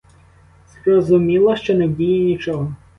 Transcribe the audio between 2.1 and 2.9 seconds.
нічого.